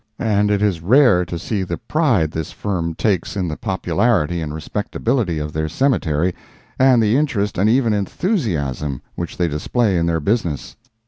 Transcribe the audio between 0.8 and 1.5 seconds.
rare to